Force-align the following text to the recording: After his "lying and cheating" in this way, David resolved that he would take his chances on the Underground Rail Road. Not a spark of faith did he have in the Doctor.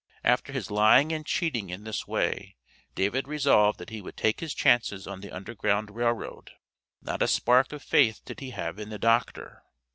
After 0.23 0.51
his 0.51 0.71
"lying 0.71 1.11
and 1.11 1.23
cheating" 1.27 1.69
in 1.69 1.83
this 1.83 2.07
way, 2.07 2.55
David 2.95 3.27
resolved 3.27 3.77
that 3.77 3.91
he 3.91 4.01
would 4.01 4.17
take 4.17 4.39
his 4.39 4.55
chances 4.55 5.05
on 5.05 5.21
the 5.21 5.29
Underground 5.29 5.91
Rail 5.91 6.13
Road. 6.13 6.53
Not 7.03 7.21
a 7.21 7.27
spark 7.27 7.71
of 7.71 7.83
faith 7.83 8.19
did 8.25 8.39
he 8.39 8.49
have 8.49 8.79
in 8.79 8.89
the 8.89 8.97
Doctor. 8.97 9.61